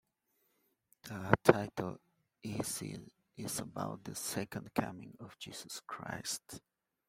[1.03, 1.99] The title
[2.43, 2.97] essay
[3.37, 6.59] is about the Second Coming of Jesus Christ.